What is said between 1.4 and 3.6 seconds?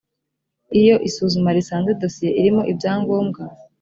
risanze dosiye irimo ibyangombwa